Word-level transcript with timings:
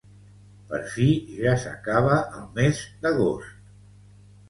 Per 0.71 0.79
fi 0.93 1.05
ja 1.43 1.53
s'acaba 1.65 2.19
el 2.41 2.51
mes 2.59 2.83
d'agost! 3.07 3.65